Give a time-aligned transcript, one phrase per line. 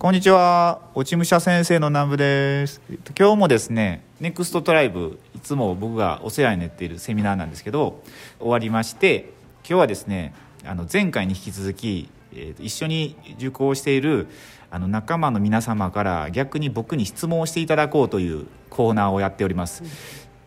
[0.00, 0.80] こんにちは。
[0.94, 2.80] 落ち武者先生の南部です。
[3.14, 8.02] 今日もですねネクストトライブいつも僕がお世話になっているセミナーなんですけど
[8.38, 10.32] 終わりまして今日はですね
[10.64, 14.28] あの前回に引き続き、えー、一緒に受講している
[14.70, 19.82] あの仲間の皆様から逆に僕に質問をしていただこうというコーナーをやっております、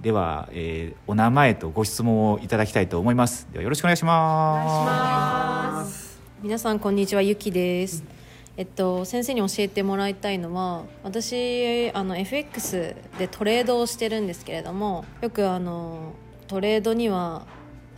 [0.01, 3.47] では、えー、お名前とご質問をいただきたいと思います。
[3.51, 6.19] ではよろしくお願いします。
[6.41, 7.21] 皆さんこんにちは。
[7.21, 8.22] ゆきです。
[8.55, 16.13] えっと、先生に教えてもらいたいのは私あの FX でトレードをしてるんですけれどもよくあの
[16.47, 17.47] トレードには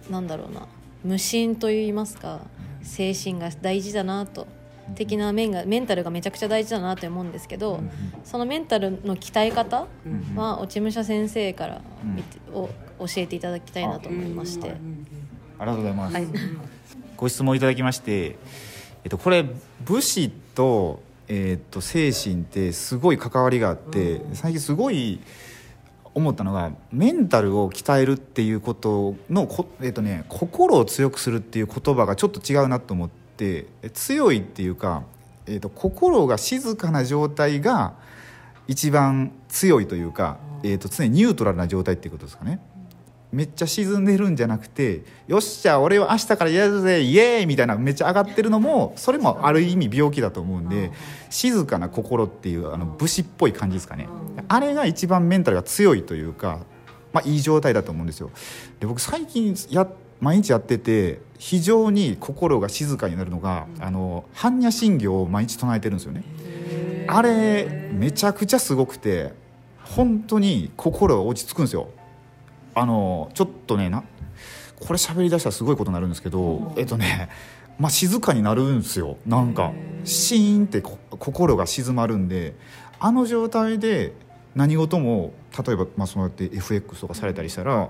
[0.09, 0.67] 何だろうな
[1.03, 2.39] 無心といいますか
[2.83, 4.47] 精神が大事だなと
[4.95, 7.79] 的な面がメンタルがめちゃくちゃ大事だなと思うんですけど、
[8.23, 9.87] そのメンタルの鍛え方
[10.35, 11.81] は落ち武者先生から
[12.53, 12.69] を
[12.99, 14.75] 教えていただきたいなと思いまして、
[15.57, 16.27] ありがとうございます、はい、
[17.17, 18.35] ご質問いただきまして
[19.05, 19.45] えっと、これ
[19.85, 25.19] 武士と,、え、っと精神ってすごい関わりがあって、最近すごい
[26.15, 35.03] 思ったのがメンタルを鍛えるっていうことのこ、えーとね、心を強くするっていう言葉がちょっと違うなと思って強いっていうか、
[35.45, 37.93] えーと、心が静かな状態が
[38.67, 42.59] 一番強いというか、えーと常にニュートラルな状態っていうことですかね。
[43.35, 50.91] めっちゃ沈んでるんじゃなくてよっしゃ俺は明日からやるぜイエーイみたいなめっちゃ上がってるのもそれもある意味病気だと思うんで
[51.29, 54.07] 静かな心っていうあの武士っぽい感じですかね。
[54.47, 56.59] あれが一番メンタルが強いというか、
[57.11, 58.31] まあ、いい状態だと思うんですよ。
[58.79, 59.85] で僕最近や
[60.21, 66.23] 毎日やってて非常に心が静かになるのがあの般若心経を毎日唱えてるんですよね。
[67.07, 69.33] あれめちゃくちゃすごくて
[69.83, 71.89] 本当に心が落ち着くんですよ
[72.75, 74.03] あのちょっとねな
[74.79, 77.29] これ喋りだしたらすごいことになるんですけどえっとね
[77.79, 79.17] まあ静かになるんですよ。
[79.25, 79.73] なんか
[80.03, 82.53] シーンって心が静まるんで
[82.99, 84.13] あの状態で
[84.53, 85.33] 何事も
[85.65, 87.89] 例えば、まあ、そうやって FX とかされたりしたら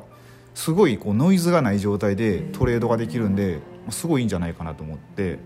[0.54, 3.60] すごいこうノイズがない状態でトレードができるんで
[3.90, 5.34] すごいいいんじゃないかなと思って。
[5.34, 5.40] だ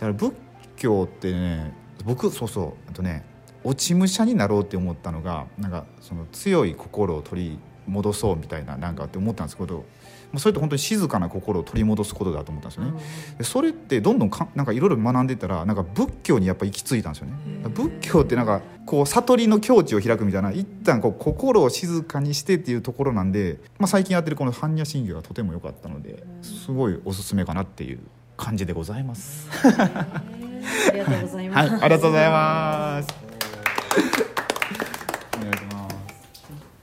[0.00, 0.34] から仏
[0.76, 1.72] 教ってね
[2.04, 3.24] 僕そうそうあとね
[3.64, 9.84] 落ち武者になろうって思ったのがなんかその強い心を取り戻そうみたいななんかって思ったんですけど
[10.38, 12.92] それって本当に静かな心を取り戻すことだと思ったんですよね。
[13.38, 17.34] うん、それってどんどんかなんかいろいろ学んでたらなんか仏教にやっぱ行き着いたんですよね。
[17.68, 28.00] 仏教ってなんかこう悟りの境地を開くみたいな一旦こう心を静かにしてっていうところなんで、まあ、最近やってるこの般若心経がとても良かったのですごいおすすめかなっていう
[28.36, 29.48] 感じでございます。
[29.52, 31.70] ありがとうございます。
[31.72, 33.31] はい、ありがとうございます。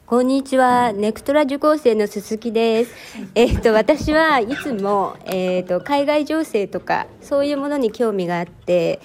[0.10, 0.92] こんにちは。
[0.92, 2.92] ネクトラ受講生の鈴木です。
[3.36, 9.00] えっ、ー、と、私はいつも、えっ、ー、と、海外情勢とか、そういうものに興味があって、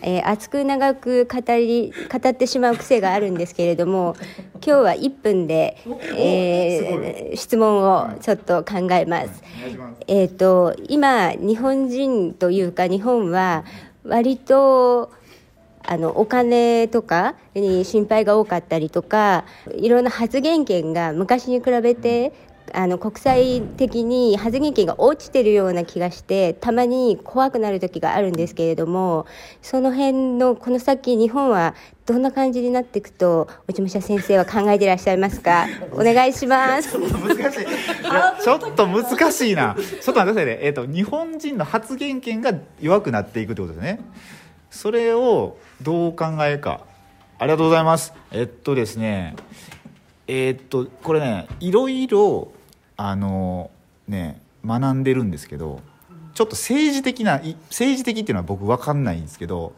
[0.00, 4.14] えー、熱く長く語り、語ってしまう癖があるんですけれども、
[4.52, 5.76] 今日は1分で、
[6.16, 9.42] えー、質問をちょっと考えます。
[10.06, 13.64] えっ、と、今、日本人というか、日本は、
[14.04, 15.10] 割と、
[15.86, 19.44] あのお金とかに心配が多かったりとか
[19.76, 22.32] いろんな発言権が昔に比べて
[22.72, 29.26] あの国際的に発言権が落ちてるような気がしてたまに怖くなる時があるんですけれども
[29.60, 31.74] その辺のこの先日本は
[32.06, 35.66] どんな感じになっていくと落武者先生は考えていらっしゃいますか？
[35.92, 36.90] お願いします。
[36.90, 37.66] ちょっと難しい
[38.42, 39.76] ちょっと難しいな。
[39.76, 44.00] ちょっと待ってくださいね、えー、と日本人の発言権が弱くなっていくってことですね。
[44.74, 46.80] それをどう考えか。
[47.38, 48.12] ありがとうございます。
[48.32, 49.36] えっとですね
[50.26, 52.52] えー、っとこれねいろいろ
[52.96, 53.70] あの
[54.08, 55.80] ね学んでるんですけど
[56.34, 59.74] ちょっと政治的な政治的っていうのは僕分かんないんですけど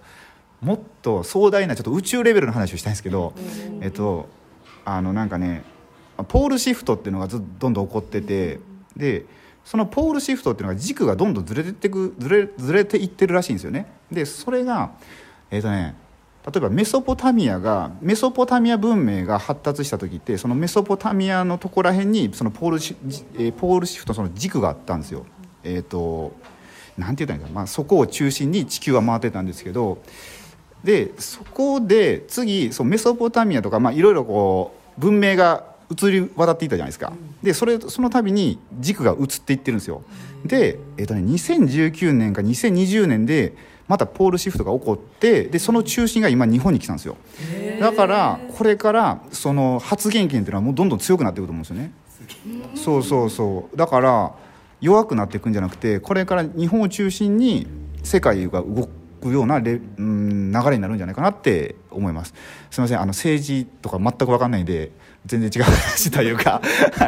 [0.63, 3.35] もっと壮大なちょっと宇宙レベルの話をしたいんですけど、
[3.83, 4.29] えっと
[4.87, 5.63] あのなんかね
[6.29, 8.61] ポールシフトっていうのがずどんどん起こってて
[8.97, 9.27] で
[9.67, 13.87] そのポールシフトっていうのが軸がどんどんずれてってくずれずれていってるらしいんですよね。
[14.13, 14.93] でそれが
[15.51, 15.97] えっ、ー、とね
[16.47, 22.95] 例えばメソポタミアがメソポタミア文明が発達した時ってそのメソポタミアのとこら辺にそのポールシ,、
[23.35, 25.27] えー、ポールシフトその軸があったんですよ。
[25.65, 26.33] えっ、ー、と
[26.97, 29.99] なんて言ったらいいかな、まあ、そこを中心に地球は回ってたんですけど
[30.85, 37.13] でそこで次そうメソポタミアとか、いろいろこう文明が移り渡っていったじゃないですか。
[37.43, 40.03] でそれその度に軸が移っていってるんですよ。
[40.45, 43.55] で、えーとね、2019年か2020年で
[43.89, 47.17] またポールシフトが起こってでその中心が今日本に来たんですよ。
[47.81, 51.93] だからこれからその発言権っていうのはもうどんどん強くなっていくと思うんですよね。
[52.75, 53.77] そうそうそう。
[53.77, 54.33] だから
[54.81, 57.67] 弱くなっていくんじゃなくてこれから日本を中心に
[58.03, 58.91] 世界が動く
[59.27, 62.35] くようなレ、うん、流れになるんじゃないかなって思います。
[62.71, 64.91] すみませんあの政治とか全く分かんないんで
[65.27, 66.61] 全然違う話というか、
[66.95, 67.07] は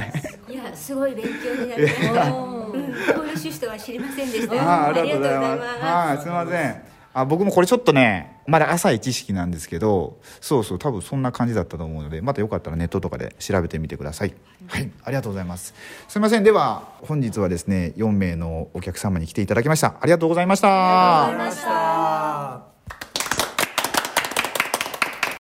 [0.49, 2.89] い、いやすごい勉強になりました、うん、こういう
[3.29, 4.31] 趣旨とは知りません。
[4.31, 5.61] でしたあーありがとうございます。
[5.81, 6.83] はいすみません。
[7.15, 14.35] あ僕もこれちょっとねまだ浅い知識なんですけどそうそう多分そんな感じだったと思うのでまたよかったらネットとかで調べてみてください。
[14.69, 14.91] はい。
[15.05, 15.75] ありがとうございます。
[16.07, 16.45] すみません。
[16.45, 19.97] では本日はですね4名のお客様に来ていただきました。
[20.01, 21.27] ありがとうございました。
[21.29, 22.68] ありがとうございました